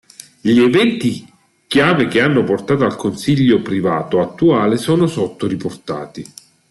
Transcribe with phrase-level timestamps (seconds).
[0.41, 1.31] Gli eventi
[1.67, 6.25] chiave che hanno portato al Consiglio privato attuale sono sotto riportati.